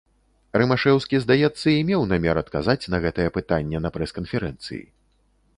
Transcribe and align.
Рымашэўскі, 0.61 1.19
здаецца, 1.25 1.67
і 1.73 1.83
меў 1.91 2.01
намер 2.13 2.35
адказаць 2.43 2.79
на 2.95 3.03
гэтае 3.05 3.29
пытанне 3.39 3.77
на 3.85 3.89
прэс-канферэнцыі. 3.99 4.83